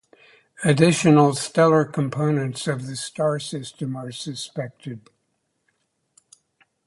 [0.63, 5.07] Additional stellar components of the star system are suspected.